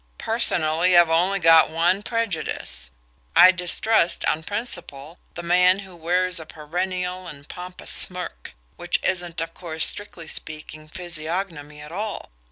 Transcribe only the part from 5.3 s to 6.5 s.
the man who wears a